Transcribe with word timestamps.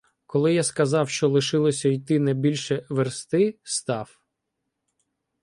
Коли 0.25 0.53
я 0.53 0.63
сказав, 0.63 1.09
що 1.09 1.29
лишилося 1.29 1.89
йти 1.89 2.19
не 2.19 2.33
більше 2.33 2.85
версти, 2.89 3.59
став. 3.63 4.19